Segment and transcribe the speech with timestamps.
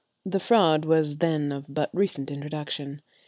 [0.25, 3.03] The fraud was then of but recent introduction.